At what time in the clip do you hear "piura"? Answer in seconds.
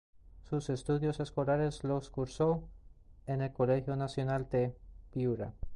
5.11-5.53